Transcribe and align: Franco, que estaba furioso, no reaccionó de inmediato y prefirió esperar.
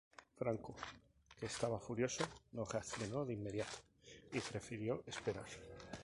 Franco, 0.39 0.75
que 1.39 1.45
estaba 1.45 1.79
furioso, 1.79 2.23
no 2.53 2.65
reaccionó 2.65 3.23
de 3.23 3.33
inmediato 3.35 3.77
y 4.33 4.39
prefirió 4.39 5.03
esperar. 5.05 5.45